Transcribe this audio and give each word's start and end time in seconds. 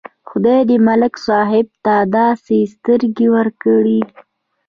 خدای 0.29 0.73
ملک 0.87 1.13
صاحب 1.27 1.67
ته 1.85 1.95
داسې 2.17 2.57
سترګې 2.73 3.27
ورکړې. 3.35 3.99